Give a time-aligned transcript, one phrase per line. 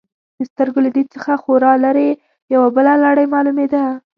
[0.37, 2.09] د سترګو له دید څخه خورا لرې،
[2.53, 3.83] یوه بله لړۍ معلومېده.